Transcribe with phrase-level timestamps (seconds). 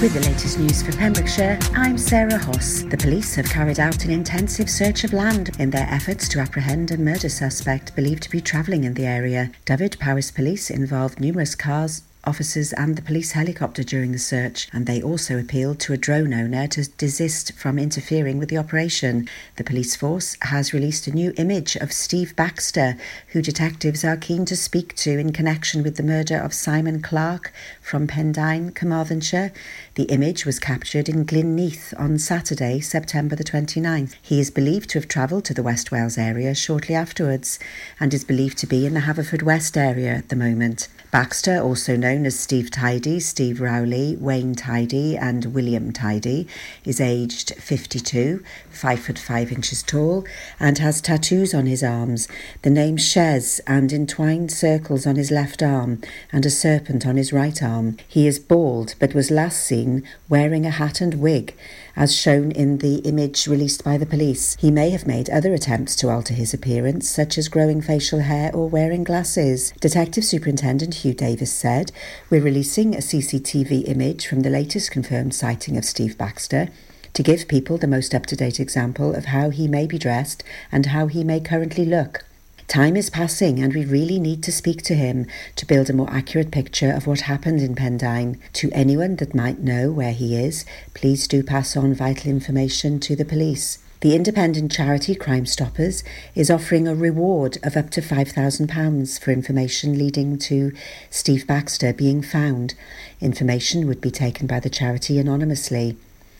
[0.00, 2.82] With the latest news for Pembrokeshire, I'm Sarah Hoss.
[2.82, 6.92] The police have carried out an intensive search of land in their efforts to apprehend
[6.92, 9.50] a murder suspect believed to be travelling in the area.
[9.64, 15.00] Dyfed-Powys Police involved numerous cars, officers and the police helicopter during the search, and they
[15.00, 19.26] also appealed to a drone owner to desist from interfering with the operation.
[19.56, 22.96] The police force has released a new image of Steve Baxter,
[23.28, 27.50] who detectives are keen to speak to in connection with the murder of Simon Clark
[27.80, 29.50] from Pendine, Carmarthenshire.
[29.94, 34.14] The image was captured in Glynneath on Saturday, September the 29th.
[34.20, 37.58] He is believed to have travelled to the West Wales area shortly afterwards
[37.98, 40.88] and is believed to be in the Haverfordwest area at the moment.
[41.10, 46.46] Baxter, also known as Steve Tidy, Steve Rowley, Wayne Tidy, and William Tidy,
[46.84, 50.26] is aged 52, 5 foot 5 inches tall,
[50.60, 52.28] and has tattoos on his arms,
[52.60, 57.32] the name Shez, and entwined circles on his left arm, and a serpent on his
[57.32, 57.96] right arm.
[58.06, 61.56] He is bald, but was last seen wearing a hat and wig,
[61.98, 64.56] as shown in the image released by the police.
[64.60, 68.54] He may have made other attempts to alter his appearance, such as growing facial hair
[68.54, 69.72] or wearing glasses.
[69.80, 71.90] Detective Superintendent Hugh Davis said,
[72.30, 76.68] We're releasing a CCTV image from the latest confirmed sighting of Steve Baxter
[77.14, 80.44] to give people the most up to date example of how he may be dressed
[80.70, 82.24] and how he may currently look.
[82.68, 86.10] Time is passing, and we really need to speak to him to build a more
[86.10, 88.38] accurate picture of what happened in Pendine.
[88.52, 93.16] To anyone that might know where he is, please do pass on vital information to
[93.16, 93.78] the police.
[94.02, 99.98] The independent charity Crime Stoppers is offering a reward of up to £5,000 for information
[99.98, 100.72] leading to
[101.08, 102.74] Steve Baxter being found.
[103.22, 105.96] Information would be taken by the charity anonymously.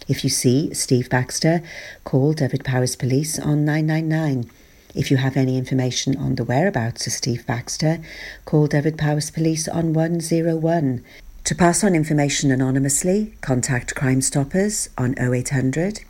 [0.07, 1.63] If you see Steve Baxter,
[2.05, 4.51] call Dyfed-Powys Police on 999.
[4.95, 8.01] If you have any information on the whereabouts of Steve Baxter,
[8.45, 11.05] call Dyfed-Powys Police on 101.
[11.45, 16.01] To pass on information anonymously, contact Crime Stoppers on 0800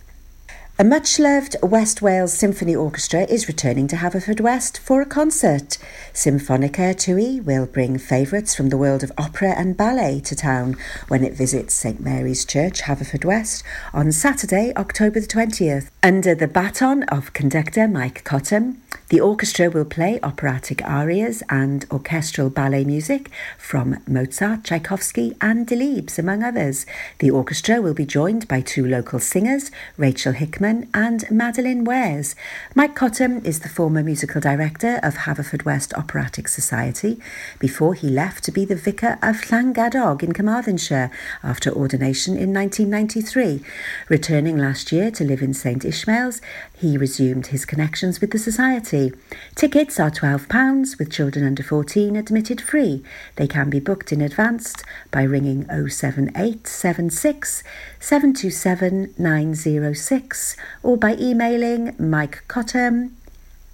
[0.80, 5.76] A much loved West Wales Symphony Orchestra is returning to Haverfordwest for a concert.
[6.14, 11.22] Symphonica Tywi will bring favourites from the world of opera and ballet to town when
[11.22, 15.91] it visits St Mary's Church, Haverfordwest, on Saturday, October the 20th.
[16.02, 18.76] Under the baton of conductor Mike Cottam,
[19.10, 26.18] the orchestra will play operatic arias and orchestral ballet music from Mozart, Tchaikovsky, and Delibes,
[26.18, 26.86] among others.
[27.18, 32.37] The orchestra will be joined by two local singers, Rachel Hickman and Madeline Wares.
[32.75, 37.21] Mike Cottam is the former musical director of Haverfordwest Operatic Society
[37.59, 41.11] before he left to be the vicar of Llangadog in Carmarthenshire
[41.43, 43.65] after ordination in 1993.
[44.09, 46.41] Returning last year to live in St Ishmael's,
[46.80, 49.12] he resumed his connections with the Society.
[49.54, 53.04] Tickets are £12 with children under 14 admitted free.
[53.36, 54.74] They can be booked in advance
[55.10, 57.62] by ringing 07876
[58.00, 63.10] 727 906 or by emailing Mike Cottam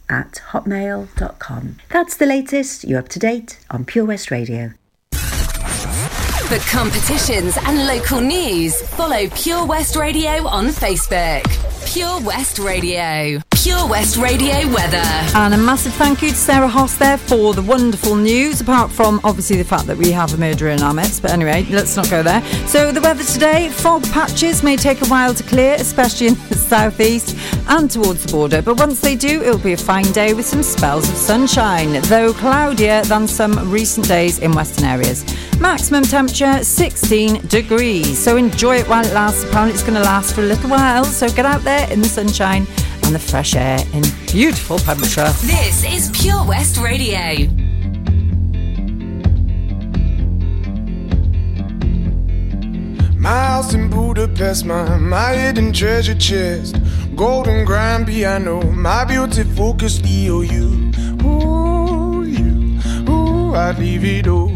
[0.09, 1.77] at hotmail.com.
[1.89, 2.83] That's the latest.
[2.83, 4.73] You're up to date on Pure West Radio.
[5.13, 11.76] For competitions and local news, follow Pure West Radio on Facebook.
[11.87, 13.41] Pure West Radio.
[13.67, 15.03] Pure West Radio weather.
[15.35, 19.21] And a massive thank you to Sarah Hoss there for the wonderful news, apart from
[19.25, 21.21] obviously the fact that we have a murderer in our midst.
[21.21, 22.45] But anyway, let's not go there.
[22.69, 26.55] So, the weather today fog patches may take a while to clear, especially in the
[26.55, 27.37] southeast.
[27.67, 28.63] and towards the border.
[28.63, 32.33] But once they do, it'll be a fine day with some spells of sunshine, though
[32.35, 35.25] cloudier than some recent days in western areas.
[35.59, 38.17] Maximum temperature 16 degrees.
[38.17, 39.43] So enjoy it while it lasts.
[39.43, 41.05] Apparently, it's going to last for a little while.
[41.05, 42.69] So get out there in the sunshine
[43.07, 45.31] and the fresh air in beautiful Pembrokeshire.
[45.47, 47.47] This is Pure West Radio.
[53.17, 56.77] My house in Budapest, my, my hidden treasure chest.
[57.15, 59.45] Golden grand piano, my beauty
[59.79, 60.43] Castillo.
[60.43, 64.49] Ooh, you, ooh, I'd leave it all.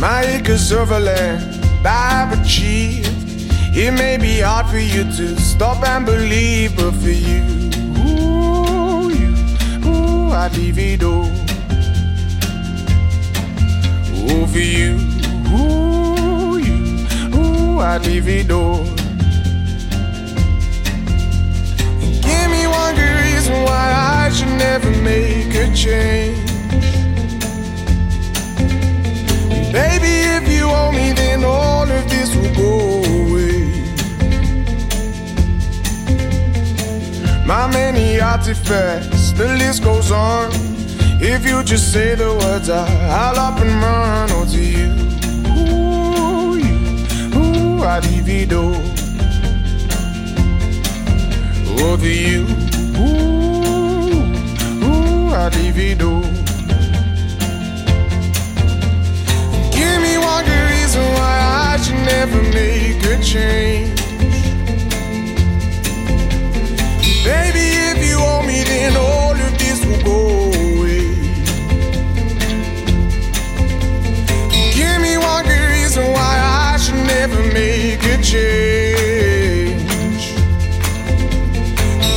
[0.00, 3.21] My acres of land I've achieved.
[3.74, 7.42] It may be hard for you to stop and believe, but for you,
[8.04, 9.34] ooh, you,
[9.86, 11.24] ooh, I'd leave it all.
[14.30, 14.98] Ooh, for you,
[15.56, 18.84] ooh, you, ooh, I'd leave it all.
[22.20, 26.36] Give me one good reason why I should never make a change.
[29.72, 33.41] Baby, if you owe me, then all of this will go away.
[37.44, 40.50] My many artifacts, the list goes on.
[41.20, 44.28] If you just say the words, I, I'll up and run.
[44.32, 44.90] Oh, to you,
[45.58, 46.78] ooh, you,
[47.36, 48.74] ooh, I'd divido.
[51.80, 52.46] Oh, to you,
[52.98, 54.22] ooh,
[54.84, 56.22] ooh, I'd divido.
[59.72, 61.38] Give me one good reason why
[61.72, 64.01] I should never make a change.
[67.24, 71.14] Baby, if you owe me, then all of this will go away.
[74.74, 76.34] Give me one good reason why
[76.72, 79.04] I should never make a change.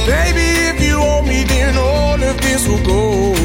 [0.08, 3.45] Baby, if you owe me, then all of this will go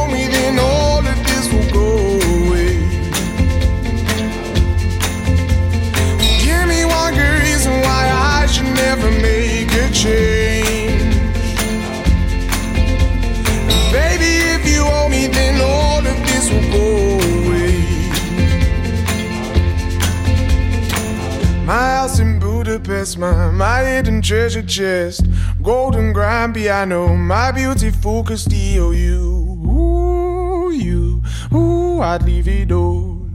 [22.71, 25.25] Budapest, my, my hidden treasure chest.
[25.61, 28.91] Golden grand piano, my beautiful Castillo.
[28.93, 31.21] Ooh, you,
[31.53, 33.27] ooh, I'd leave it all.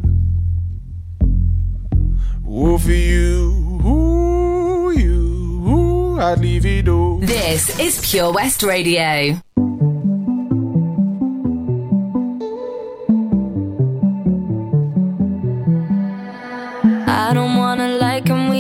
[2.49, 7.19] Ooh, for you, ooh, you, ooh, I'd leave it all.
[7.19, 9.39] This is Pure West Radio.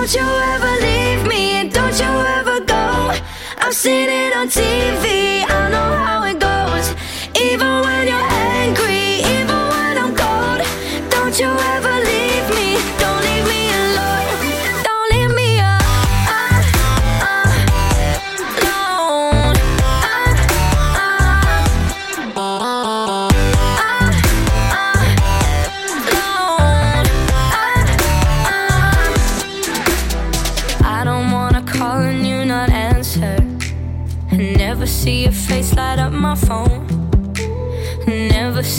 [0.00, 3.12] Don't you ever leave me and don't you ever go.
[3.58, 6.94] I've seen it on TV, I know how it goes.
[7.38, 8.29] Even when you're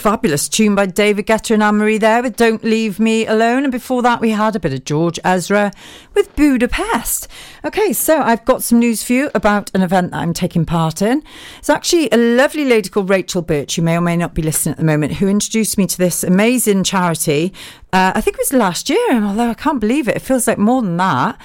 [0.00, 3.64] fabulous tune by David Guetta and Anne Marie there with Don't Leave Me Alone.
[3.64, 5.70] And before that, we had a bit of George Ezra
[6.14, 7.28] with Budapest.
[7.66, 11.02] Okay, so I've got some news for you about an event that I'm taking part
[11.02, 11.22] in.
[11.58, 14.72] It's actually a lovely lady called Rachel Birch, you may or may not be listening
[14.72, 17.52] at the moment, who introduced me to this amazing charity.
[17.92, 20.56] Uh, I think it was last year, although I can't believe it, it feels like
[20.56, 21.38] more than that.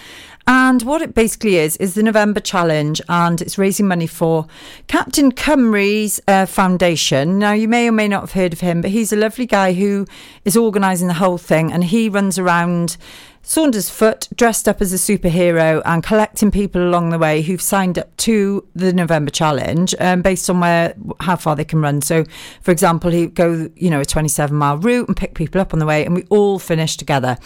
[0.47, 4.45] And what it basically is, is the November Challenge, and it's raising money for
[4.87, 7.39] Captain Cymru's uh, foundation.
[7.39, 9.73] Now, you may or may not have heard of him, but he's a lovely guy
[9.73, 10.05] who
[10.43, 12.97] is organising the whole thing, and he runs around
[13.45, 18.15] Saundersfoot dressed up as a superhero and collecting people along the way who've signed up
[18.17, 22.01] to the November Challenge um, based on where how far they can run.
[22.01, 22.25] So,
[22.61, 25.79] for example, he go you know a 27 mile route and pick people up on
[25.79, 27.37] the way, and we all finish together.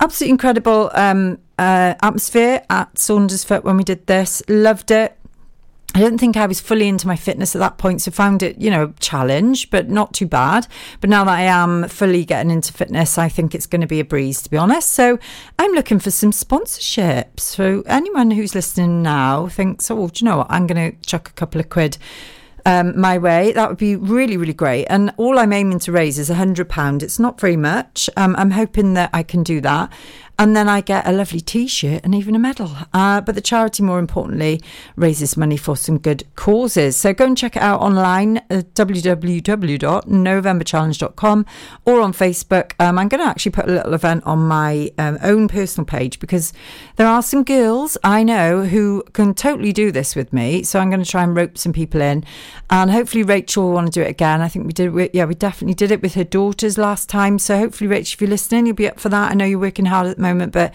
[0.00, 4.42] Absolutely incredible um, uh, atmosphere at Saundersfoot when we did this.
[4.48, 5.18] Loved it.
[5.96, 8.60] I don't think I was fully into my fitness at that point, so found it,
[8.60, 10.66] you know, challenge, but not too bad.
[11.00, 14.00] But now that I am fully getting into fitness, I think it's going to be
[14.00, 14.90] a breeze, to be honest.
[14.90, 15.20] So
[15.56, 17.40] I'm looking for some sponsorships.
[17.40, 20.48] So anyone who's listening now thinks, oh, do you know what?
[20.50, 21.96] I'm going to chuck a couple of quid
[22.66, 23.52] um, my way.
[23.52, 24.86] That would be really, really great.
[24.86, 27.02] And all I'm aiming to raise is a £100.
[27.02, 28.08] It's not very much.
[28.16, 29.92] Um, I'm hoping that I can do that.
[30.38, 32.70] And then I get a lovely t shirt and even a medal.
[32.92, 34.60] Uh, but the charity, more importantly,
[34.96, 36.96] raises money for some good causes.
[36.96, 41.46] So go and check it out online at www.novemberchallenge.com
[41.84, 42.72] or on Facebook.
[42.80, 46.18] Um, I'm going to actually put a little event on my um, own personal page
[46.18, 46.52] because
[46.96, 50.64] there are some girls I know who can totally do this with me.
[50.64, 52.24] So I'm going to try and rope some people in.
[52.70, 54.40] And hopefully, Rachel will want to do it again.
[54.40, 55.14] I think we did it.
[55.14, 57.38] Yeah, we definitely did it with her daughters last time.
[57.38, 59.30] So hopefully, Rachel, if you're listening, you'll be up for that.
[59.30, 60.72] I know you're working hard at moment, but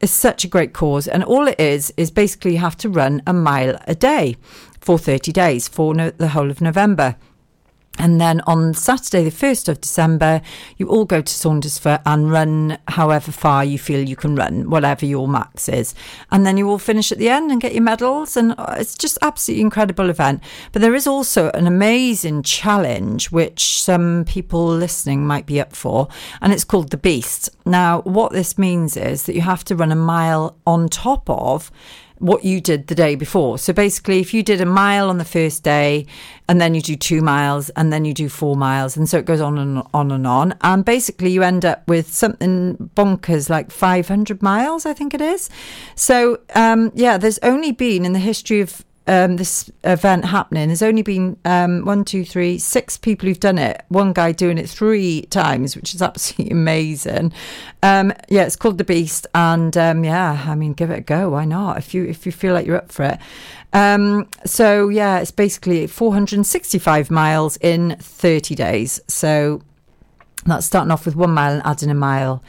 [0.00, 1.06] it's such a great cause.
[1.06, 4.36] And all it is, is basically you have to run a mile a day
[4.80, 7.16] for 30 days for no, the whole of November.
[7.98, 10.40] And then on Saturday, the 1st of December,
[10.78, 15.04] you all go to Saundersfoot and run however far you feel you can run, whatever
[15.04, 15.94] your max is.
[16.30, 18.36] And then you all finish at the end and get your medals.
[18.36, 20.42] And uh, it's just absolutely incredible event.
[20.72, 26.08] But there is also an amazing challenge, which some people listening might be up for.
[26.40, 27.50] And it's called The Beast.
[27.66, 31.70] Now, what this means is that you have to run a mile on top of
[32.22, 33.58] what you did the day before.
[33.58, 36.06] So basically, if you did a mile on the first day,
[36.48, 39.24] and then you do two miles, and then you do four miles, and so it
[39.24, 40.54] goes on and on and on.
[40.60, 45.50] And basically, you end up with something bonkers like 500 miles, I think it is.
[45.96, 50.82] So, um, yeah, there's only been in the history of um, this event happening, there's
[50.82, 53.84] only been um, one, two, three, six people who've done it.
[53.88, 57.32] One guy doing it three times, which is absolutely amazing.
[57.82, 61.30] Um, yeah, it's called the Beast, and um, yeah, I mean, give it a go.
[61.30, 61.78] Why not?
[61.78, 63.18] If you if you feel like you're up for it.
[63.72, 69.00] Um, so yeah, it's basically 465 miles in 30 days.
[69.08, 69.62] So
[70.44, 72.42] that's starting off with one mile and adding a mile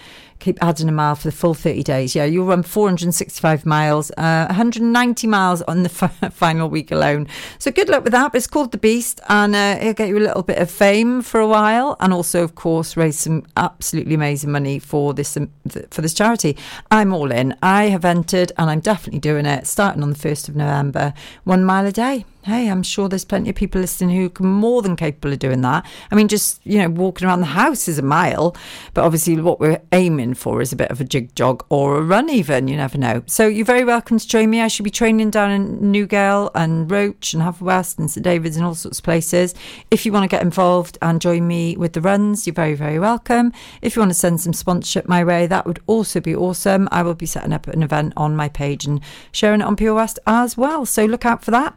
[0.43, 2.15] keep adding a mile for the full 30 days.
[2.15, 7.27] Yeah, you'll run 465 miles, uh, 190 miles on the f- final week alone.
[7.59, 8.35] So good luck with that.
[8.35, 11.39] It's called The Beast and uh, it'll get you a little bit of fame for
[11.39, 15.49] a while and also, of course, raise some absolutely amazing money for this um,
[15.89, 16.57] for this charity.
[16.91, 17.55] I'm all in.
[17.63, 21.13] I have entered and I'm definitely doing it starting on the 1st of November,
[21.45, 24.81] one mile a day hey, I'm sure there's plenty of people listening who are more
[24.81, 25.85] than capable of doing that.
[26.11, 28.55] I mean, just, you know, walking around the house is a mile,
[28.93, 32.01] but obviously what we're aiming for is a bit of a jig jog or a
[32.01, 32.67] run, even.
[32.67, 33.23] You never know.
[33.27, 34.61] So you're very welcome to join me.
[34.61, 38.65] I should be training down in Newgale and Roch and Haverfordwest and St David's and
[38.65, 39.55] all sorts of places.
[39.89, 42.99] If you want to get involved and join me with the runs, you're very, very
[42.99, 43.53] welcome.
[43.81, 46.89] If you want to send some sponsorship my way, that would also be awesome.
[46.91, 48.99] I will be setting up an event on my page and
[49.31, 50.85] sharing it on Pure West as well.
[50.85, 51.73] So look out for that.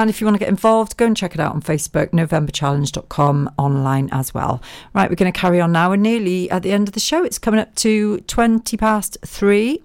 [0.00, 3.50] And if you want to get involved, go and check it out on Facebook, novemberchallenge.com,
[3.58, 4.62] online as well.
[4.94, 5.90] Right, we're going to carry on now.
[5.90, 7.24] We're nearly at the end of the show.
[7.24, 9.82] It's coming up to 20 past three.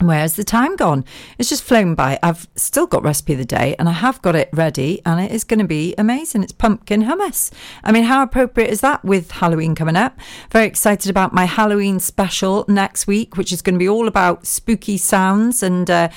[0.00, 1.06] Where's the time gone?
[1.38, 2.18] It's just flown by.
[2.22, 5.32] I've still got recipe of the day and I have got it ready and it
[5.32, 6.42] is going to be amazing.
[6.42, 7.50] It's pumpkin hummus.
[7.82, 10.18] I mean, how appropriate is that with Halloween coming up?
[10.50, 14.46] Very excited about my Halloween special next week, which is going to be all about
[14.46, 16.10] spooky sounds and uh,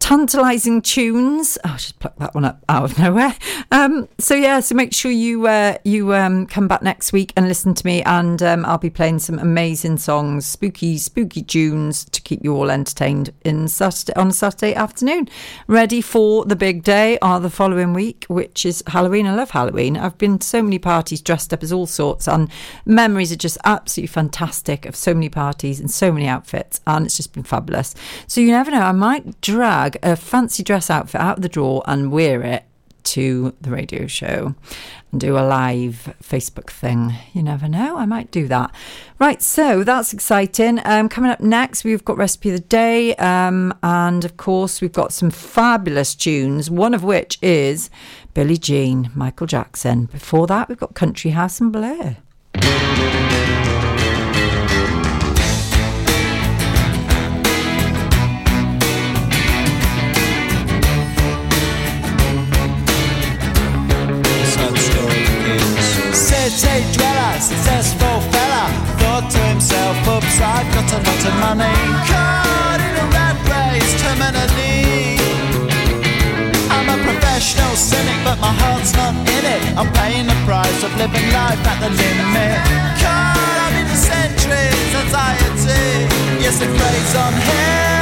[0.00, 1.58] tantalizing tunes.
[1.64, 3.34] Oh, I just pluck that one up out of nowhere.
[3.70, 7.48] Um, so yeah, so make sure you uh, you um, come back next week and
[7.48, 12.20] listen to me, and um, I'll be playing some amazing songs, spooky spooky tunes to
[12.20, 15.28] keep you all entertained in Saturday on Saturday afternoon.
[15.66, 19.26] Ready for the big day or the following week, which is Halloween.
[19.26, 19.96] I love Halloween.
[19.96, 22.50] I've been to so many parties dressed up as all sorts, and
[22.86, 27.16] memories are just absolutely fantastic of so many parties and so many outfits, and it's
[27.16, 27.94] just been fabulous.
[28.26, 31.82] So you never know, I might drag a fancy dress outfit out of the drawer
[31.86, 32.64] and wear it
[33.04, 34.54] to the radio show
[35.10, 37.14] and do a live Facebook thing.
[37.32, 38.74] You never know, I might do that.
[39.18, 40.80] Right, so that's exciting.
[40.84, 44.92] Um, coming up next, we've got Recipe of the Day, um, and of course, we've
[44.92, 47.88] got some fabulous tunes, one of which is
[48.34, 50.06] Billie Jean, Michael Jackson.
[50.06, 52.16] Before that, we've got Country House and Blur.
[78.88, 79.60] Heart's not in it.
[79.76, 82.58] I'm paying the price of living life at the limit.
[83.00, 86.08] Caught up in the centuries, anxiety.
[86.40, 87.98] Yes, it preys on him.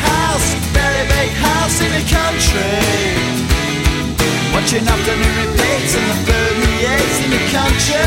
[0.00, 2.78] House, very big house in the country.
[4.54, 8.06] Watching afternoon repeats and the he in the country.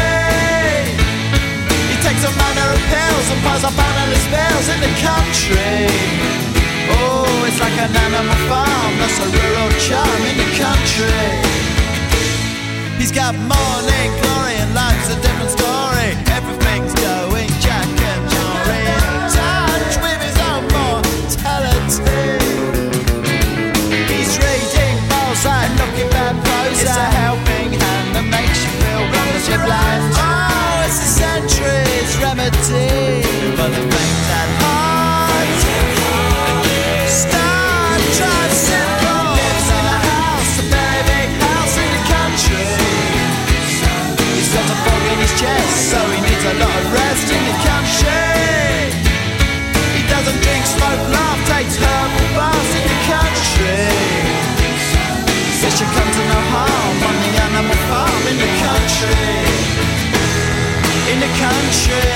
[1.91, 6.52] He takes a manner of pills and piles up analyst bills in the country.
[6.89, 11.25] Oh, it's like an animal farm, that's a rural charm in the country.
[12.97, 15.72] He's got morning glory and life's a different story.
[55.73, 59.33] Says you come to no harm on the animal farm in the country.
[61.11, 62.13] In the country.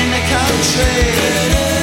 [0.00, 1.73] In the country.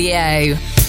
[0.00, 0.79] Radio.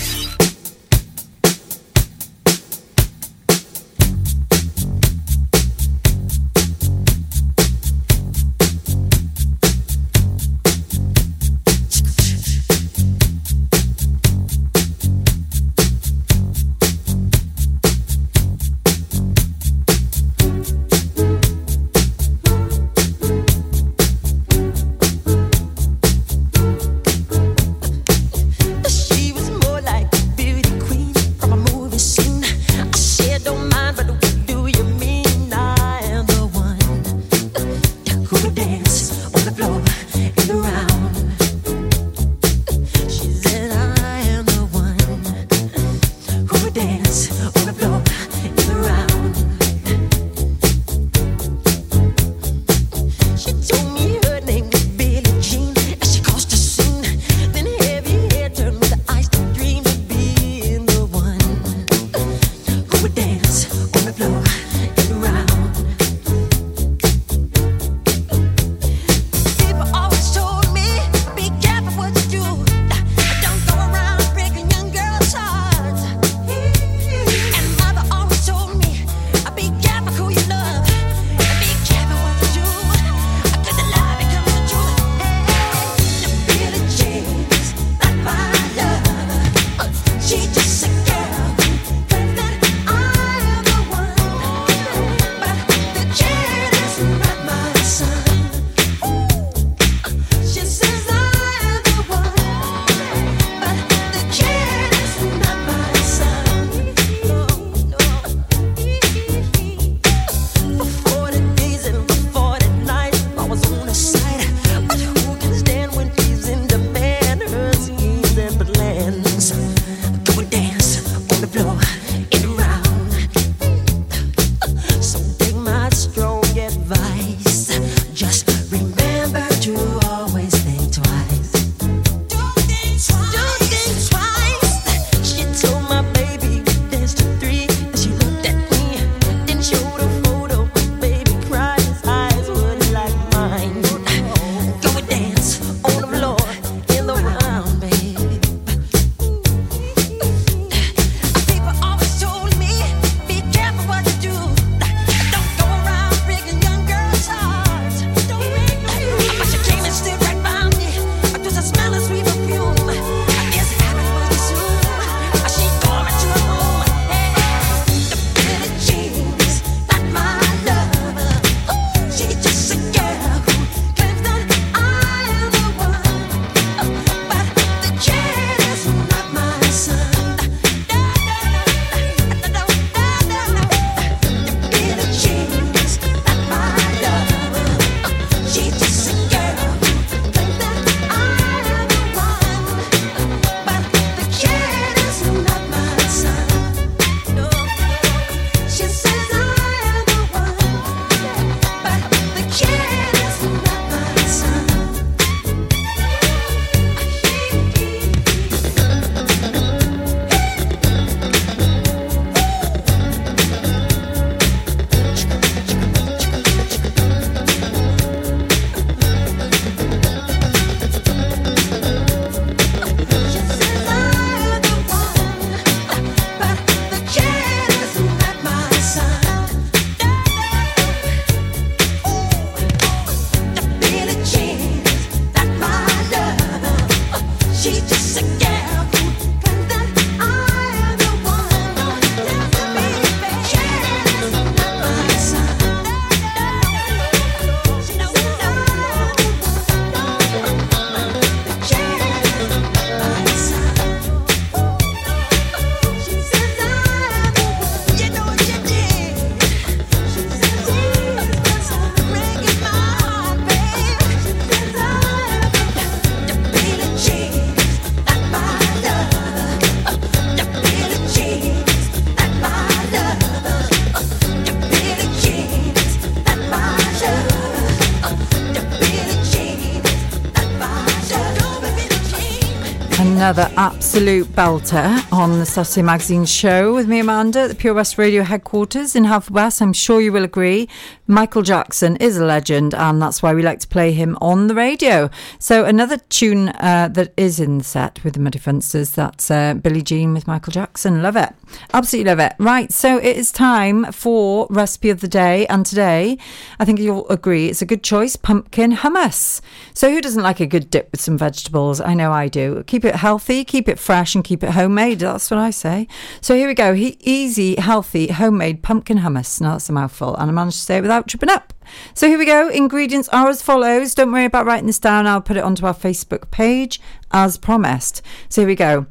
[284.02, 288.24] Absolute belter on the Saturday Magazine show with me, Amanda, at the Pure West Radio
[288.24, 289.62] headquarters in Half West.
[289.62, 290.68] I'm sure you will agree.
[291.12, 294.56] Michael Jackson is a legend, and that's why we like to play him on the
[294.56, 295.10] radio.
[295.39, 299.56] So, another tune uh, that is in the set with the Muddy Funksters that's uh,
[299.56, 301.04] Billie Jean with Michael Jackson.
[301.04, 301.34] Love it.
[301.74, 302.34] Absolutely love it.
[302.39, 306.17] Right, so it is time for recipe of the day, and today
[306.60, 309.41] I think you'll agree it's a good choice pumpkin hummus.
[309.74, 311.82] So, who doesn't like a good dip with some vegetables?
[311.82, 312.63] I know I do.
[312.67, 315.00] Keep it healthy, keep it fresh, and keep it homemade.
[315.00, 315.89] That's what I say.
[316.21, 316.74] So, here we go.
[316.74, 319.41] He- easy, healthy, homemade pumpkin hummus.
[319.41, 321.54] Now, that's a mouthful, and I managed to say it without tripping up.
[321.94, 322.50] So here we go.
[322.50, 323.96] Ingredients are as follows.
[323.96, 325.08] Don't worry about writing this down.
[325.08, 326.80] I'll put it onto our Facebook page
[327.12, 328.02] as promised.
[328.30, 328.86] So here we go.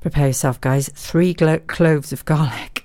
[0.00, 0.88] Prepare yourself, guys.
[0.94, 2.84] Three glo- cloves of garlic.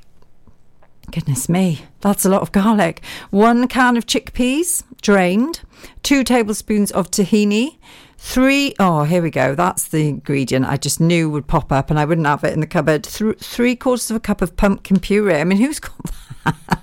[1.12, 3.02] Goodness me, that's a lot of garlic.
[3.30, 5.62] One can of chickpeas, drained.
[6.04, 7.78] Two tablespoons of tahini.
[8.18, 9.56] Three, oh, here we go.
[9.56, 12.60] That's the ingredient I just knew would pop up and I wouldn't have it in
[12.60, 13.04] the cupboard.
[13.06, 15.36] Th- three quarters of a cup of pumpkin puree.
[15.36, 15.94] I mean, who's got
[16.46, 16.82] that?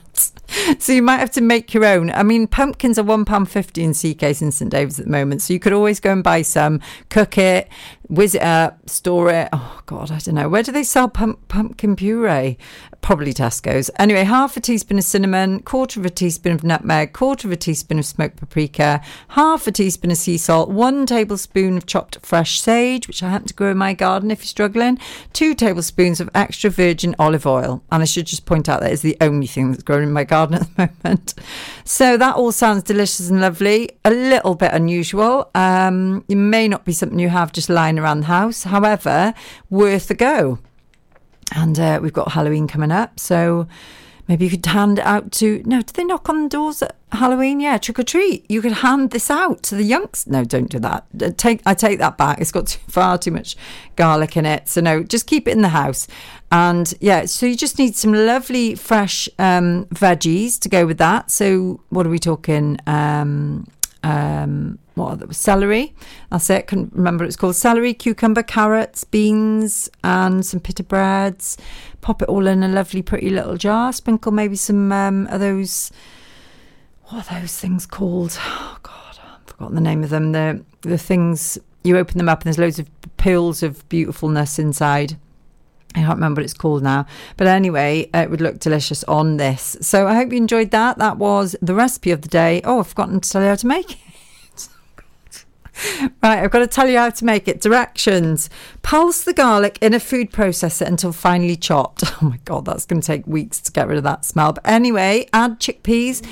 [0.79, 2.11] so you might have to make your own.
[2.11, 5.43] I mean, pumpkins are one pound fifty in CK's in St David's at the moment,
[5.43, 7.69] so you could always go and buy some, cook it,
[8.09, 9.49] whiz it up, store it.
[9.53, 10.49] Oh God, I don't know.
[10.49, 12.59] Where do they sell pump, pumpkin puree?
[13.01, 13.91] Probably Tesco's.
[13.99, 17.57] Anyway, half a teaspoon of cinnamon, quarter of a teaspoon of nutmeg, quarter of a
[17.57, 22.61] teaspoon of smoked paprika, half a teaspoon of sea salt, one tablespoon of chopped fresh
[22.61, 24.99] sage, which I happen to grow in my garden if you're struggling,
[25.33, 27.83] two tablespoons of extra virgin olive oil.
[27.93, 30.25] And I should just point out that is the only thing that's grown in my
[30.25, 31.35] garden at the moment.
[31.85, 33.91] So that all sounds delicious and lovely.
[34.05, 35.51] A little bit unusual.
[35.55, 38.65] Um, it may not be something you have just lying around the house.
[38.65, 39.35] However,
[39.71, 40.59] worth a go.
[41.55, 43.69] And uh, we've got Halloween coming up, so
[44.27, 45.63] maybe you could hand it out to.
[45.65, 47.61] No, do they knock on doors at Halloween?
[47.61, 48.51] Yeah, trick or treat.
[48.51, 50.27] You could hand this out to the youngs.
[50.27, 51.07] No, don't do that.
[51.21, 52.41] Uh, Take I take that back.
[52.41, 53.57] It's got too, far too much
[53.97, 54.69] garlic in it.
[54.69, 56.09] So no, just keep it in the house.
[56.51, 61.31] And yeah, so you just need some lovely fresh um, veggies to go with that.
[61.31, 62.79] So what are we talking?
[62.87, 63.67] Um,
[64.05, 65.95] um, what the, celery.
[66.31, 66.67] That's it.
[66.67, 67.57] Couldn't remember it's called.
[67.57, 71.57] Celery, cucumber, carrots, beans, and some pita breads.
[72.03, 73.93] Pop it all in a lovely, pretty little jar.
[73.93, 75.91] Sprinkle maybe some um, of those.
[77.07, 78.39] What are those things called?
[78.41, 80.33] Oh God, I've forgotten the name of them.
[80.33, 85.19] The the things you open them up and there's loads of pearls of beautifulness inside.
[85.95, 87.07] I can't remember what it's called now.
[87.37, 89.77] But anyway, it would look delicious on this.
[89.81, 90.99] So I hope you enjoyed that.
[90.99, 92.61] That was the recipe of the day.
[92.65, 93.99] Oh, I've forgotten to tell you how to make it.
[96.23, 97.61] Right, I've got to tell you how to make it.
[97.61, 98.49] Directions.
[98.83, 102.05] Pulse the garlic in a food processor until finely chopped.
[102.23, 104.53] Oh my God, that's going to take weeks to get rid of that smell.
[104.53, 106.25] But anyway, add chickpeas,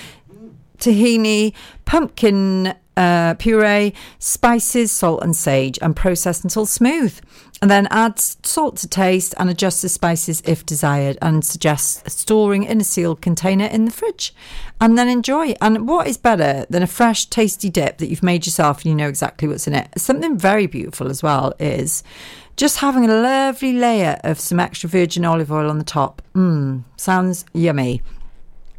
[0.79, 7.19] tahini, pumpkin uh, puree, spices, salt, and sage, and process until smooth.
[7.63, 12.65] And then add salt to taste and adjust the spices if desired, and suggest storing
[12.65, 14.35] in a sealed container in the fridge.
[14.81, 15.55] And then enjoy.
[15.61, 18.97] And what is better than a fresh, tasty dip that you've made yourself and you
[18.97, 19.89] know exactly what's in it?
[19.97, 22.03] Something very beautiful as well is
[22.57, 26.21] just having a lovely layer of some extra virgin olive oil on the top.
[26.35, 28.03] Mmm, sounds yummy.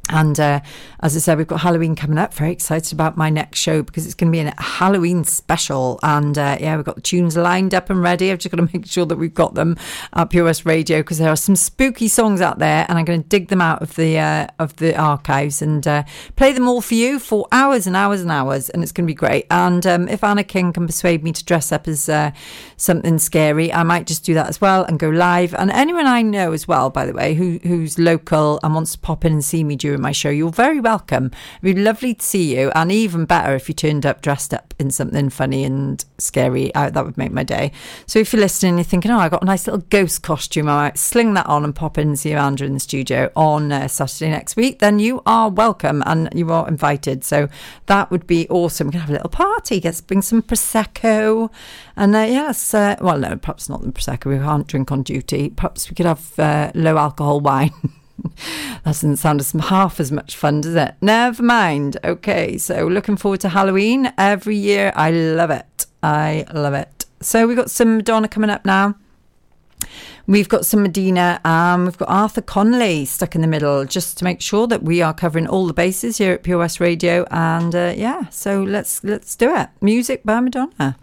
[0.10, 0.60] And uh,
[1.02, 2.34] as I said, we've got Halloween coming up.
[2.34, 5.98] Very excited about my next show because it's going to be a Halloween special.
[6.04, 8.32] And uh, yeah, we've got the tunes lined up and ready.
[8.32, 9.78] I've just got to make sure that we've got them
[10.14, 13.30] at West Radio because there are some spooky songs out there, and I'm going to
[13.30, 16.04] dig them out of the uh, of the archives and uh,
[16.36, 19.12] play them all for you for hours and hours and hours, and it's going to
[19.12, 19.46] be great.
[19.50, 22.32] And um, if Anna King can persuade me to dress up as uh,
[22.84, 25.54] something scary, I might just do that as well and go live.
[25.56, 29.00] And anyone I know as well, by the way, who who's local and wants to
[29.00, 31.32] pop in and see me during my show, you're very welcome.
[31.62, 34.74] It'd be lovely to see you, and even better if you turned up dressed up
[34.80, 36.74] in something funny and scary.
[36.76, 37.72] Uh, that would make my day.
[38.06, 40.68] So if you're listening, and you're thinking, oh, I got a nice little ghost costume.
[40.68, 43.72] I might sling that on and pop in and see Andrew in the studio on
[43.72, 44.80] uh, Saturday next week.
[44.80, 47.24] Then you are welcome and you are invited.
[47.24, 47.48] So
[47.86, 48.88] that would be awesome.
[48.88, 49.80] We can have a little party.
[49.80, 51.50] Get bring some prosecco,
[51.96, 54.26] and uh, yes, uh, well, no, perhaps not the prosecco.
[54.26, 55.50] We can't drink on duty.
[55.50, 57.74] Perhaps we could have uh, low alcohol wine.
[58.24, 60.96] that doesn't sound as half as much fun, does it?
[61.02, 61.98] Never mind.
[62.04, 64.92] Okay, so looking forward to Halloween every year.
[64.96, 65.86] I love it.
[66.02, 67.06] I love it.
[67.22, 68.96] So we've got some Madonna coming up now.
[70.26, 71.42] We've got some Medina,
[71.84, 75.14] we've got Arthur Conley stuck in the middle, just to make sure that we are
[75.14, 77.26] covering all the bases here at West Radio.
[77.30, 79.68] And uh, yeah, so let's let's do it.
[79.82, 80.96] Music by Madonna.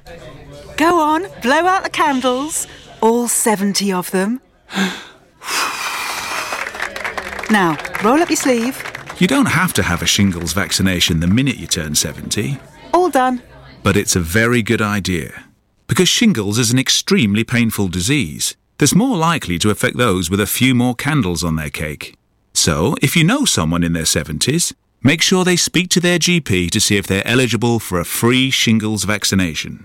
[0.80, 2.66] Go on, blow out the candles,
[3.02, 4.40] all 70 of them.
[7.50, 8.82] now, roll up your sleeve.
[9.18, 12.58] You don't have to have a shingles vaccination the minute you turn 70,
[12.94, 13.42] All done.
[13.82, 15.44] but it's a very good idea.
[15.86, 20.46] because shingles is an extremely painful disease that's more likely to affect those with a
[20.46, 22.14] few more candles on their cake.
[22.54, 26.70] So, if you know someone in their 70s, make sure they speak to their GP
[26.70, 29.84] to see if they're eligible for a free shingles vaccination.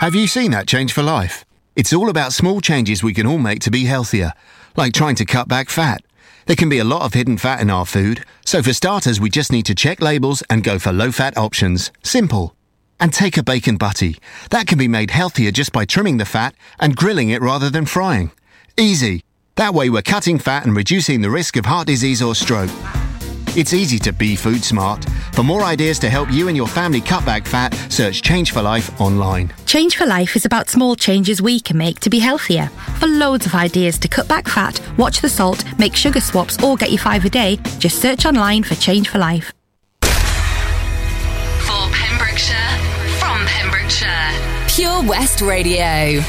[0.00, 1.44] Have you seen that change for life?
[1.74, 4.32] It's all about small changes we can all make to be healthier,
[4.76, 6.04] like trying to cut back fat.
[6.46, 9.28] There can be a lot of hidden fat in our food, so for starters, we
[9.28, 11.90] just need to check labels and go for low fat options.
[12.04, 12.54] Simple.
[13.00, 14.18] And take a bacon butty.
[14.50, 17.84] That can be made healthier just by trimming the fat and grilling it rather than
[17.84, 18.30] frying.
[18.76, 19.24] Easy.
[19.56, 22.70] That way, we're cutting fat and reducing the risk of heart disease or stroke.
[23.56, 25.04] It's easy to be food smart.
[25.38, 28.60] For more ideas to help you and your family cut back fat, search Change for
[28.60, 29.54] Life online.
[29.66, 32.66] Change for Life is about small changes we can make to be healthier.
[32.98, 36.74] For loads of ideas to cut back fat, watch the salt, make sugar swaps, or
[36.74, 39.52] get your five a day, just search online for Change for Life.
[40.00, 42.56] For Pembrokeshire,
[43.20, 44.32] from Pembrokeshire,
[44.66, 46.20] Pure West Radio.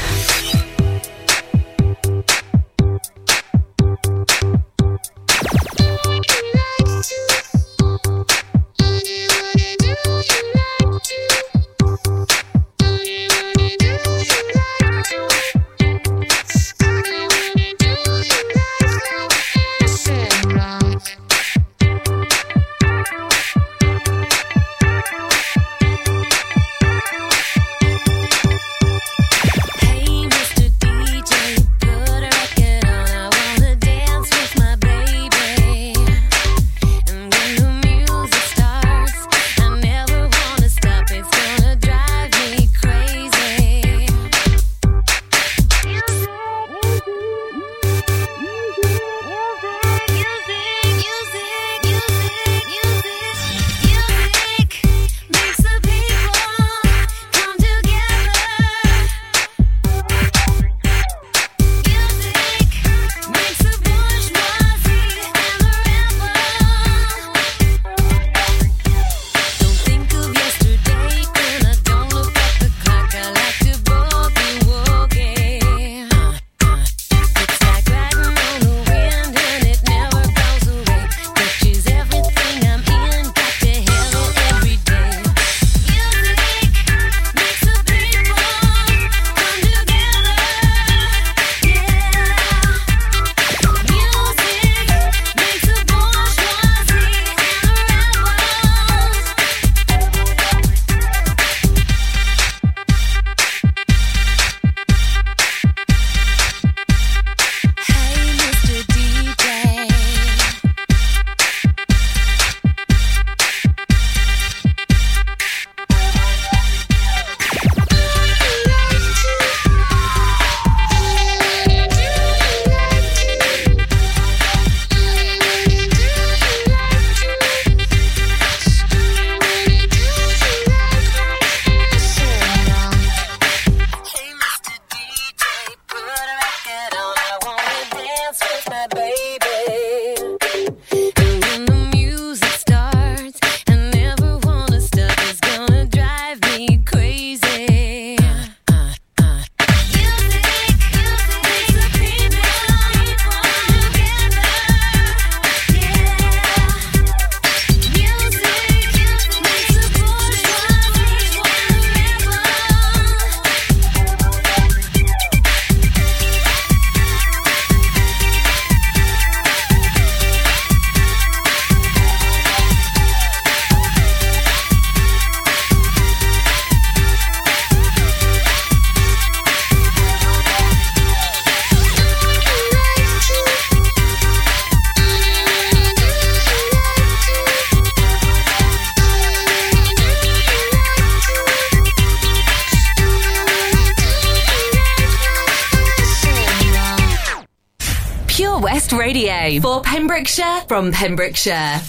[200.70, 201.80] From Pembrokeshire.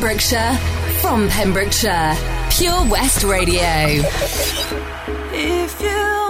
[0.00, 0.56] Pembrokeshire,
[1.02, 2.16] from Pembrokeshire,
[2.48, 3.60] Pure West Radio.
[5.30, 6.29] If you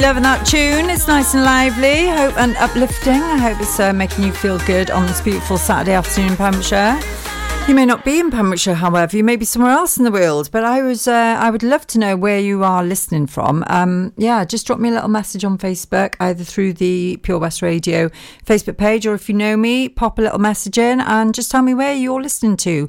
[0.00, 0.88] loving that tune.
[0.88, 3.20] It's nice and lively, hope and uplifting.
[3.22, 7.19] I hope it's uh, making you feel good on this beautiful Saturday afternoon in Pembrokeshire.
[7.68, 10.50] You may not be in Pembrokeshire, however, you may be somewhere else in the world.
[10.50, 13.62] But I was, uh, I would love to know where you are listening from.
[13.68, 17.62] Um, yeah, just drop me a little message on Facebook, either through the Pure West
[17.62, 18.08] Radio
[18.44, 21.62] Facebook page, or if you know me, pop a little message in and just tell
[21.62, 22.88] me where you're listening to.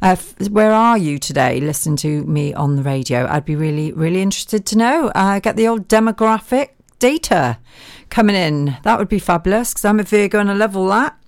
[0.00, 3.26] Uh, f- where are you today, listening to me on the radio?
[3.26, 5.12] I'd be really, really interested to know.
[5.14, 7.58] Uh, get the old demographic data
[8.08, 8.78] coming in.
[8.84, 11.18] That would be fabulous because I'm a Virgo and I love all that.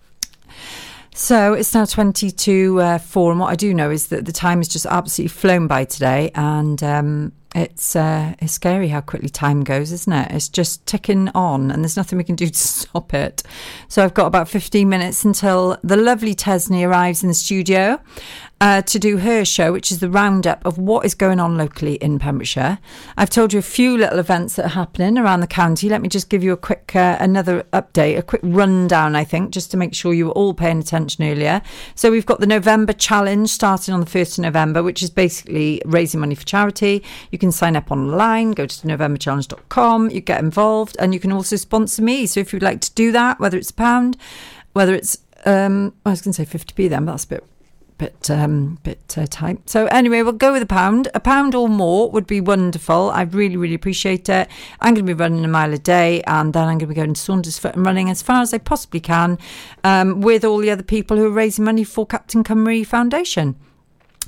[1.17, 4.59] So it's now 22 uh, 4, and what I do know is that the time
[4.59, 9.63] has just absolutely flown by today, and um, it's uh, it's scary how quickly time
[9.63, 10.33] goes, isn't it?
[10.33, 13.45] It's just ticking on, and there's nothing we can do to stop it.
[13.87, 18.01] So I've got about 15 minutes until the lovely Tesney arrives in the studio
[18.61, 21.95] uh, to do her show, which is the roundup of what is going on locally
[21.97, 22.79] in Pembrokeshire.
[23.17, 25.89] I've told you a few little events that are happening around the county.
[25.89, 29.51] Let me just give you a quick, uh, another update, a quick rundown, I think,
[29.51, 31.63] just to make sure you were all paying attention earlier.
[31.95, 35.83] So we've got the November challenge starting on the 1st of November, which is basically
[35.85, 37.03] raising money for charity.
[37.31, 41.57] You can sign up online, go to novemberchallenge.com, you get involved, and you can also
[41.57, 42.27] sponsor me.
[42.27, 44.17] So if you'd like to do that, whether it's a pound,
[44.73, 47.45] whether it's um, I was going to say 50p then, but that's a bit
[47.99, 49.69] bit um bit uh, tight.
[49.71, 51.09] So anyway we'll go with a pound.
[51.15, 53.11] A pound or more would be wonderful.
[53.11, 54.49] I really really appreciate it.
[54.81, 56.95] I'm going to be running a mile a day and then i'm going to be
[56.95, 59.39] going to saundersfoot and running as far as i possibly can
[59.85, 63.57] um, with all the other people who are raising money for captain cymru foundation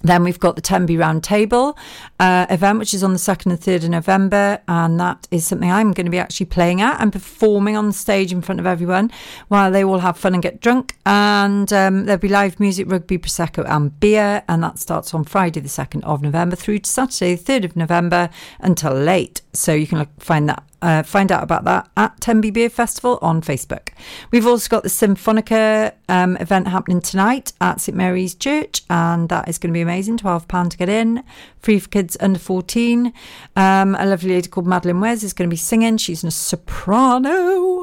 [0.02, 1.76] then we've got the Tenby Round Table
[2.20, 4.60] uh, event, which is on the 2nd and 3rd of November.
[4.68, 8.32] And that is something I'm going to be actually playing at and performing on stage
[8.32, 9.10] in front of everyone
[9.48, 10.96] while they all have fun and get drunk.
[11.04, 14.42] And um, there'll be live music, rugby, Prosecco, and beer.
[14.48, 17.76] And that starts on Friday, the 2nd of November, through to Saturday, the 3rd of
[17.76, 18.30] November
[18.60, 19.42] until late.
[19.52, 20.62] So you can look, find that.
[20.82, 23.88] Uh, find out about that at Tenby Beer Festival on Facebook.
[24.30, 29.48] We've also got the Symphonica um, event happening tonight at St Mary's Church, and that
[29.48, 30.18] is going to be amazing.
[30.18, 31.22] £12 to get in,
[31.60, 33.12] free for kids under 14.
[33.56, 35.96] Um, a lovely lady called Madeline Wes is going to be singing.
[35.96, 37.75] She's a soprano.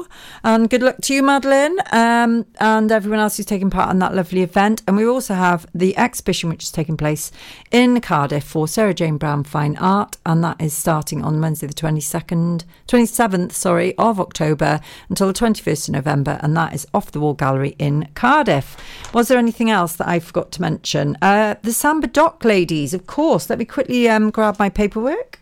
[0.46, 4.14] And good luck to you, Madeline, um, and everyone else who's taking part in that
[4.14, 4.82] lovely event.
[4.86, 7.32] And we also have the exhibition, which is taking place
[7.70, 11.72] in Cardiff for Sarah Jane Brown Fine Art, and that is starting on Wednesday, the
[11.72, 17.20] 22nd, 27th, sorry, of October until the 21st of November, and that is off the
[17.20, 18.76] Wall Gallery in Cardiff.
[19.14, 21.16] Was there anything else that I forgot to mention?
[21.22, 23.48] Uh, the Samba Dock ladies, of course.
[23.48, 25.40] Let me quickly um, grab my paperwork.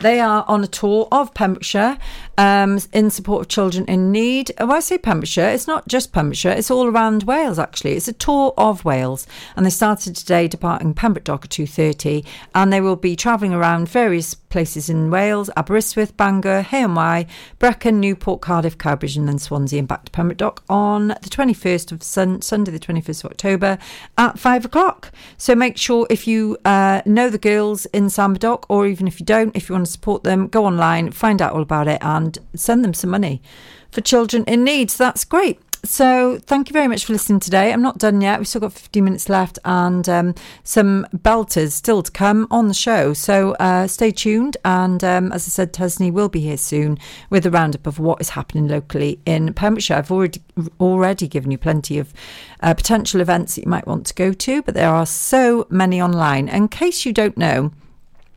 [0.00, 1.98] They are on a tour of Pembrokeshire
[2.36, 4.52] um, in support of children in need.
[4.58, 7.94] When I say Pembrokeshire, it's not just Pembrokeshire, it's all around Wales actually.
[7.94, 9.26] It's a tour of Wales
[9.56, 12.24] and they started today departing Pembroke Dock at 2.30
[12.54, 17.26] and they will be travelling around various places in Wales, Aberystwyth, Bangor, Hay-on-Wye,
[17.58, 21.92] Brecon, Newport, Cardiff, Cowbridge and then Swansea and back to Pembroke Dock on the 21st
[21.92, 23.78] of sun- Sunday the 21st of October
[24.16, 25.12] at 5 o'clock.
[25.36, 29.20] So make sure if you uh, know the girls in Samba Dock or even if
[29.20, 31.98] you don't, if you want to support them, go online, find out all about it
[32.02, 33.42] and send them some money
[33.90, 34.90] for children in need.
[34.90, 35.60] So that's great.
[35.84, 37.72] So thank you very much for listening today.
[37.72, 38.38] I'm not done yet.
[38.38, 42.74] We've still got 15 minutes left and um, some belters still to come on the
[42.74, 43.14] show.
[43.14, 44.56] So uh, stay tuned.
[44.64, 46.98] And um, as I said, Tesney will be here soon
[47.30, 49.96] with a roundup of what is happening locally in Pembrokeshire.
[49.96, 50.42] I've already
[50.80, 52.12] already given you plenty of
[52.60, 56.02] uh, potential events that you might want to go to, but there are so many
[56.02, 56.48] online.
[56.48, 57.72] In case you don't know,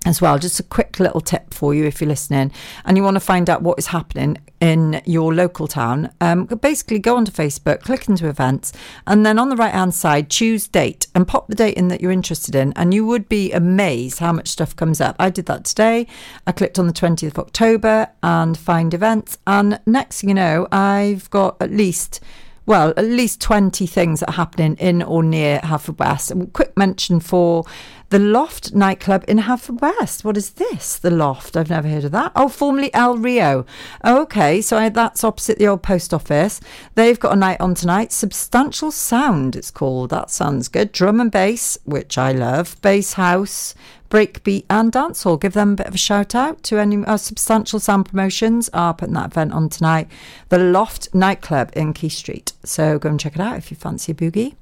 [0.05, 0.39] as well.
[0.39, 2.51] Just a quick little tip for you if you're listening
[2.85, 6.11] and you want to find out what is happening in your local town.
[6.21, 8.73] Um, basically, go onto Facebook, click into events,
[9.07, 12.01] and then on the right hand side, choose date and pop the date in that
[12.01, 12.73] you're interested in.
[12.75, 15.15] And you would be amazed how much stuff comes up.
[15.19, 16.07] I did that today.
[16.47, 19.37] I clicked on the 20th of October and find events.
[19.45, 22.19] And next thing you know, I've got at least
[22.67, 26.31] well, at least 20 things that are happening in or near Haverfordwest.
[26.31, 27.65] And a quick mention for
[28.11, 30.25] the Loft nightclub in Haverfordwest.
[30.25, 30.99] What is this?
[30.99, 31.55] The Loft.
[31.55, 32.33] I've never heard of that.
[32.35, 33.65] Oh, formerly El Rio.
[34.05, 36.59] Okay, so that's opposite the old post office.
[36.95, 38.11] They've got a night on tonight.
[38.11, 40.09] Substantial Sound, it's called.
[40.09, 40.91] That sounds good.
[40.91, 42.75] Drum and bass, which I love.
[42.81, 43.75] Bass house,
[44.09, 45.39] breakbeat and dancehall.
[45.39, 48.93] Give them a bit of a shout out to any uh, substantial sound promotions are
[48.93, 50.09] putting that event on tonight.
[50.49, 52.51] The Loft nightclub in Quay Street.
[52.65, 54.55] So go and check it out if you fancy a boogie.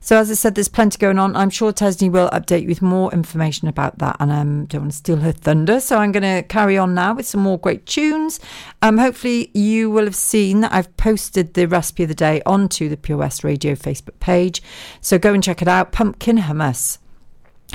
[0.00, 1.34] So as I said, there's plenty going on.
[1.36, 4.82] I'm sure Tesney will update you with more information about that, and I um, don't
[4.82, 5.80] want to steal her thunder.
[5.80, 8.40] So I'm going to carry on now with some more great tunes.
[8.82, 12.88] Um, hopefully you will have seen that I've posted the recipe of the day onto
[12.88, 14.62] the Pure West Radio Facebook page.
[15.00, 15.92] So go and check it out.
[15.92, 16.98] Pumpkin hummus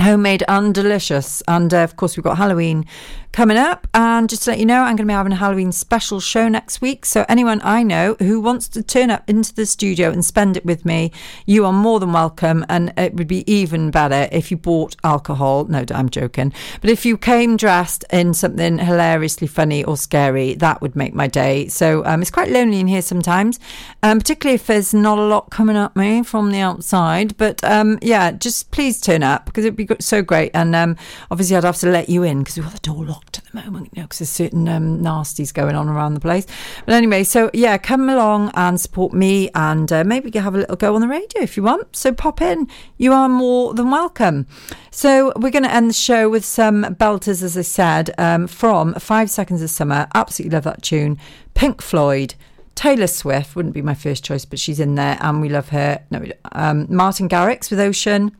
[0.00, 1.42] homemade and delicious.
[1.48, 2.86] And uh, of course, we've got Halloween
[3.34, 3.88] coming up.
[3.94, 6.48] And just to let you know, I'm going to be having a Halloween special show
[6.48, 7.04] next week.
[7.04, 10.64] So anyone I know who wants to turn up into the studio and spend it
[10.64, 11.10] with me,
[11.44, 12.64] you are more than welcome.
[12.68, 15.64] And it would be even better if you bought alcohol.
[15.64, 16.52] No, I'm joking.
[16.80, 21.26] But if you came dressed in something hilariously funny or scary, that would make my
[21.26, 21.66] day.
[21.66, 23.58] So um, it's quite lonely in here sometimes,
[24.04, 27.36] um, particularly if there's not a lot coming at me from the outside.
[27.36, 30.50] But um, yeah, just please turn up because it'd be go- so great.
[30.54, 30.96] And um,
[31.30, 33.62] obviously, I'd have to let you in because we've got the door locked at the
[33.62, 36.46] moment, you know, because there's certain um, nasties going on around the place.
[36.86, 40.58] But anyway, so yeah, come along and support me, and uh, maybe you have a
[40.58, 41.96] little go on the radio if you want.
[41.96, 44.46] So pop in, you are more than welcome.
[44.90, 48.94] So we're going to end the show with some belters, as I said, um, from
[48.94, 50.06] Five Seconds of Summer.
[50.14, 51.18] Absolutely love that tune.
[51.54, 52.34] Pink Floyd.
[52.74, 56.02] Taylor Swift wouldn't be my first choice, but she's in there, and we love her.
[56.10, 58.36] No, um, Martin Garrix with Ocean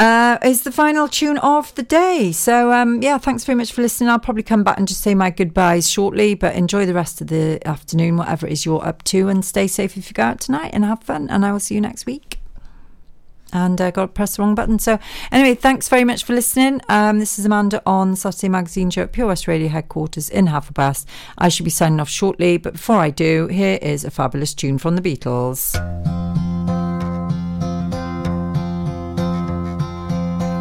[0.00, 2.32] uh, is the final tune of the day.
[2.32, 4.08] So, um, yeah, thanks very much for listening.
[4.08, 7.26] I'll probably come back and just say my goodbyes shortly, but enjoy the rest of
[7.26, 10.40] the afternoon, whatever it is you're up to, and stay safe if you go out
[10.40, 11.28] tonight and have fun.
[11.28, 12.38] And I will see you next week.
[13.52, 14.78] And I uh, got to press the wrong button.
[14.78, 14.98] So,
[15.30, 16.80] anyway, thanks very much for listening.
[16.88, 21.04] Um, this is Amanda on Saturday Magazine Show at Pure West Radio headquarters in Haverbass.
[21.36, 24.78] I should be signing off shortly, but before I do, here is a fabulous tune
[24.78, 25.76] from the Beatles.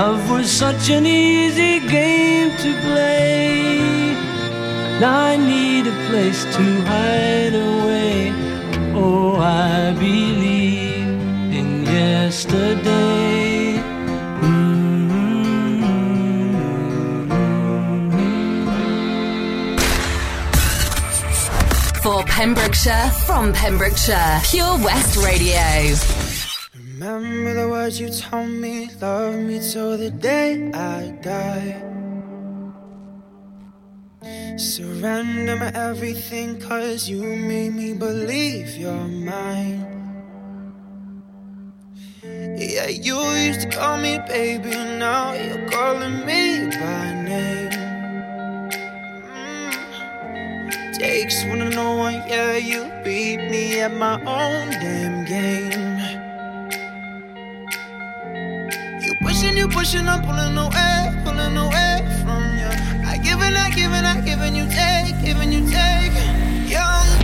[0.00, 4.14] love was such an easy game to play.
[5.02, 8.32] Now I need a place to hide away.
[8.94, 11.06] Oh, I believe
[11.58, 13.76] in yesterday.
[14.44, 15.20] Mm-hmm.
[22.02, 25.68] For Pembrokeshire, from Pembrokeshire, Pure West Radio.
[26.74, 31.82] Remember the words you told me, love me till the day I die.
[34.58, 39.86] Surrender my everything, cause you made me believe you're mine.
[42.22, 47.70] Yeah, you used to call me baby, now you're calling me by name.
[49.32, 50.98] Mm.
[50.98, 55.89] Takes one to know one, yeah, you beat me at my own damn game.
[59.60, 62.70] You pushing, I'm pulling away, pulling away from you.
[63.06, 66.14] I give and I give and I give and you take, giving you take.
[66.66, 67.19] Young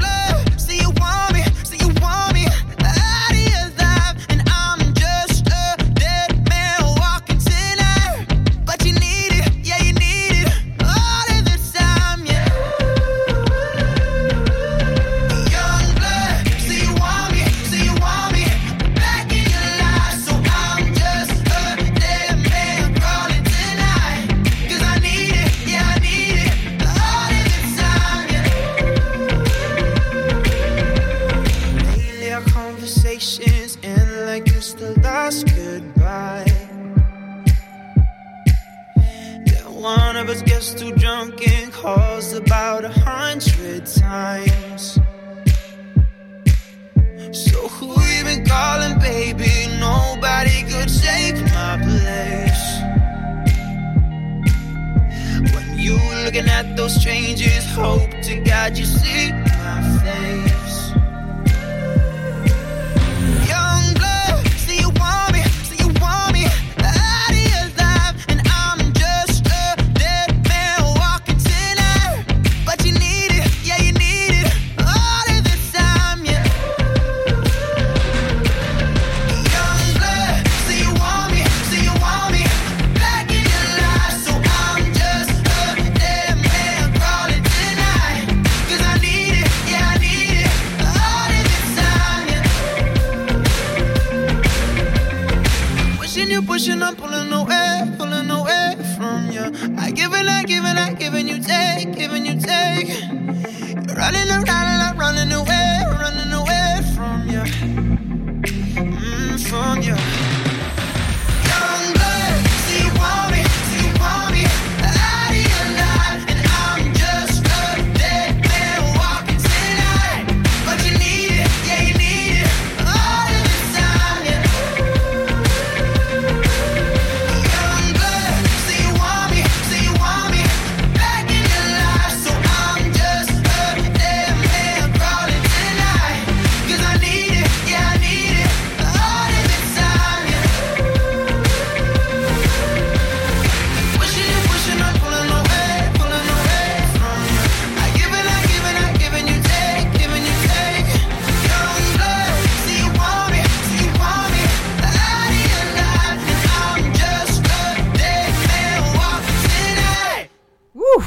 [40.37, 44.99] us gets too drunk and calls about a hundred times.
[47.33, 49.69] So who you been calling, baby?
[49.79, 52.65] Nobody could take my place.
[55.55, 60.46] When you looking at those strangers, hope to God you see my face.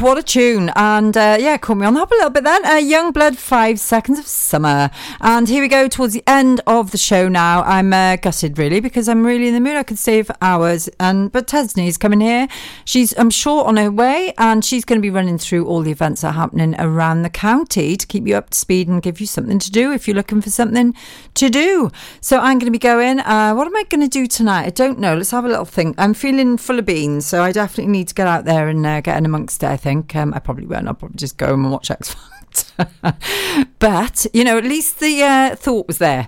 [0.02, 0.72] What a tune.
[0.76, 2.66] And uh, yeah, caught me on the hop a little bit then.
[2.66, 4.90] Uh, Young Blood, Five Seconds of Summer.
[5.20, 7.64] And here we go towards the end of the show now.
[7.64, 9.76] I'm uh, gutted really because I'm really in the mood.
[9.76, 10.90] I could stay for hours.
[11.00, 12.48] And But Tesney's coming here.
[12.86, 15.92] She's, I'm sure, on her way and she's going to be running through all the
[15.92, 19.20] events that are happening around the county to keep you up to speed and give
[19.20, 20.96] you something to do if you're looking for something
[21.34, 21.92] to do.
[22.22, 23.20] So I'm going to be going.
[23.20, 24.66] Uh, what am I going to do tonight?
[24.66, 25.16] I don't know.
[25.16, 25.96] Let's have a little think.
[25.98, 29.02] I'm feeling full of beans, so I definitely need to get out there and uh,
[29.02, 29.68] get in amongst it.
[29.68, 30.88] I think um, I probably won't.
[30.88, 32.88] I'll probably just go home and watch X Factor.
[33.80, 36.28] but you know, at least the uh, thought was there.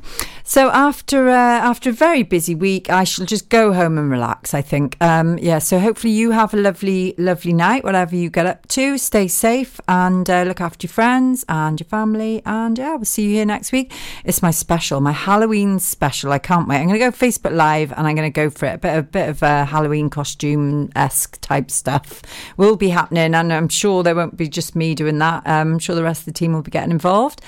[0.52, 4.54] So after uh, after a very busy week, I shall just go home and relax.
[4.54, 5.60] I think, um, yeah.
[5.60, 8.97] So hopefully you have a lovely, lovely night, whatever you get up to.
[8.97, 12.41] Stay safe and uh, look after your friends and your family.
[12.45, 13.93] And yeah, we'll see you here next week.
[14.26, 16.34] It's my special, my Halloween special.
[16.34, 16.80] I can't wait.
[16.82, 18.74] I'm going to go Facebook Live and I'm going to go for it.
[18.74, 22.24] A bit, a bit of uh, Halloween costume esque type stuff
[22.58, 25.47] will be happening, and I'm sure there won't be just me doing that.
[25.47, 27.41] Um, I'm sure the rest of the team will be getting involved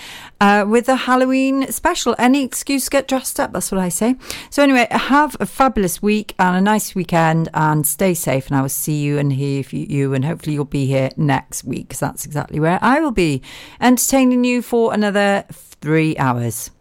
[0.43, 2.15] uh, with the Halloween special.
[2.19, 4.15] Any excuse to get dressed up, that's what I say.
[4.49, 8.47] So, anyway, have a fabulous week and a nice weekend and stay safe.
[8.47, 11.63] And I will see you and hear you, you and hopefully you'll be here next
[11.63, 13.41] week because that's exactly where I will be
[13.79, 16.71] entertaining you for another three hours.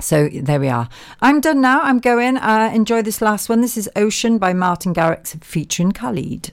[0.00, 0.88] So there we are.
[1.20, 1.82] I'm done now.
[1.82, 2.38] I'm going.
[2.38, 3.60] Uh, enjoy this last one.
[3.60, 6.52] This is Ocean by Martin Garrix featuring Khalid.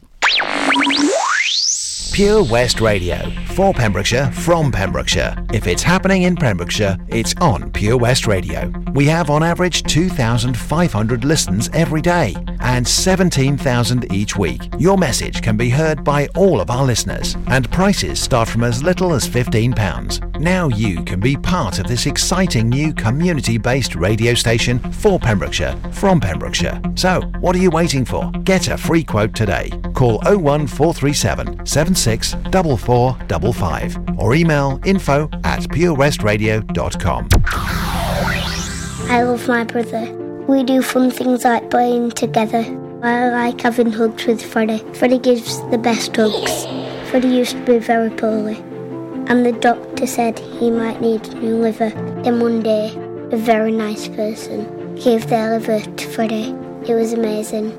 [2.15, 3.29] Pure West Radio.
[3.47, 5.35] For Pembrokeshire, from Pembrokeshire.
[5.51, 8.71] If it's happening in Pembrokeshire, it's on Pure West Radio.
[8.93, 12.33] We have on average 2,500 listens every day
[12.65, 14.61] and 17,000 each week.
[14.79, 18.81] Your message can be heard by all of our listeners and prices start from as
[18.81, 20.39] little as £15.
[20.39, 26.19] Now you can be part of this exciting new community-based radio station for Pembrokeshire, from
[26.19, 26.81] Pembrokeshire.
[26.95, 28.31] So, what are you waiting for?
[28.43, 29.69] Get a free quote today.
[29.93, 37.27] Call 01437 76 4455 or email info at purewestradio.com.
[39.07, 40.34] I love my brother.
[40.47, 42.63] We do fun things like playing together.
[43.01, 44.83] I like having hugs with Freddie.
[44.93, 46.65] Freddie gives the best hugs.
[47.09, 48.57] Freddie used to be very poorly,
[49.27, 51.89] and the doctor said he might need a new liver.
[52.21, 52.93] Then one day,
[53.31, 56.53] a very nice person gave their liver to Freddie.
[56.87, 57.73] It was amazing.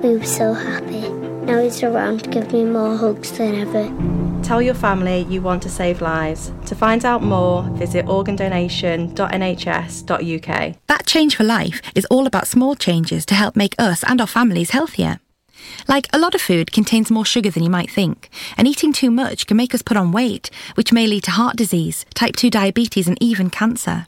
[0.00, 1.08] We were so happy.
[1.44, 4.21] Now he's around to give me more hugs than ever.
[4.42, 6.52] Tell your family you want to save lives.
[6.66, 10.76] To find out more, visit organdonation.nhs.uk.
[10.88, 14.26] That Change for Life is all about small changes to help make us and our
[14.26, 15.20] families healthier.
[15.88, 19.10] Like a lot of food contains more sugar than you might think, and eating too
[19.10, 22.50] much can make us put on weight, which may lead to heart disease, type 2
[22.50, 24.06] diabetes, and even cancer.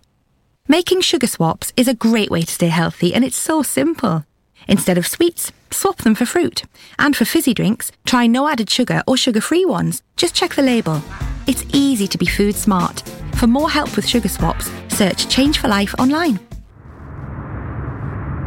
[0.66, 4.24] Making sugar swaps is a great way to stay healthy, and it's so simple.
[4.66, 6.62] Instead of sweets, swap them for fruit.
[6.98, 10.02] And for fizzy drinks, try no added sugar or sugar free ones.
[10.16, 11.02] Just check the label.
[11.46, 13.02] It's easy to be food smart.
[13.34, 16.38] For more help with sugar swaps, Search Change for Life online.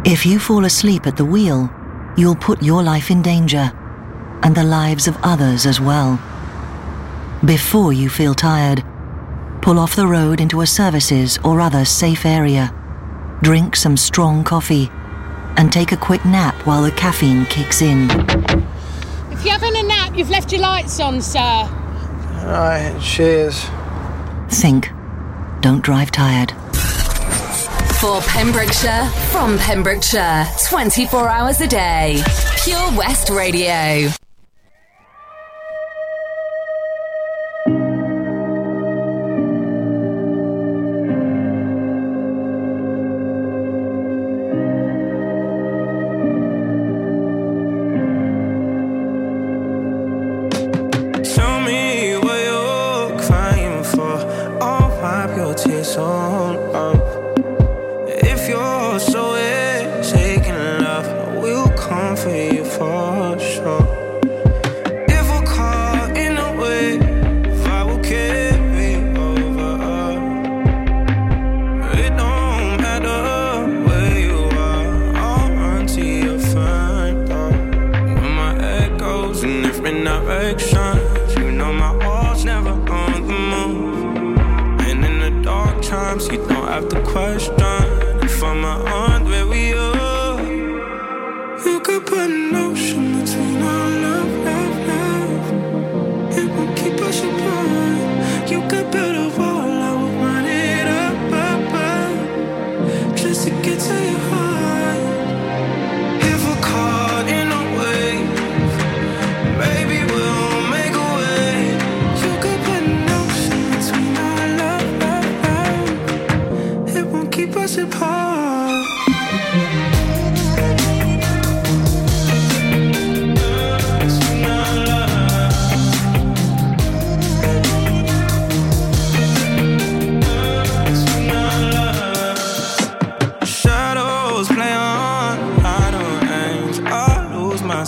[0.05, 1.69] If you fall asleep at the wheel,
[2.17, 3.71] you'll put your life in danger
[4.43, 6.19] and the lives of others as well.
[7.45, 8.83] Before you feel tired,
[9.61, 12.73] pull off the road into a services or other safe area.
[13.43, 14.89] Drink some strong coffee
[15.57, 18.09] and take a quick nap while the caffeine kicks in.
[19.31, 21.39] If you're having a nap, you've left your lights on, sir.
[21.39, 23.65] Alright, cheers.
[24.49, 24.91] Think.
[25.61, 26.51] Don't drive tired.
[27.99, 32.21] For Pembrokeshire, from Pembrokeshire, 24 hours a day.
[32.63, 34.11] Pure West Radio.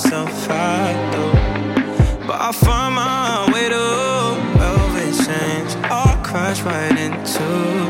[0.04, 2.26] Myself, I do.
[2.26, 3.86] But I find my way to
[4.58, 5.76] velvet chains.
[5.91, 7.89] I'll crash right into